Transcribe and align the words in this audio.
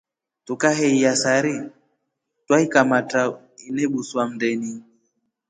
Tukaheiya 0.45 1.11
sari 1.23 1.55
twaikamatra 2.45 3.21
inebuswa 3.67 4.21
mndeni. 4.29 4.71